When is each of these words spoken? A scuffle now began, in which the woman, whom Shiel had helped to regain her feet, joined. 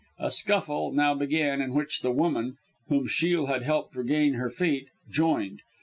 A 0.17 0.31
scuffle 0.31 0.91
now 0.91 1.13
began, 1.13 1.61
in 1.61 1.75
which 1.75 2.01
the 2.01 2.09
woman, 2.09 2.57
whom 2.87 3.05
Shiel 3.05 3.45
had 3.45 3.61
helped 3.61 3.93
to 3.93 3.99
regain 3.99 4.33
her 4.33 4.49
feet, 4.49 4.87
joined. 5.11 5.61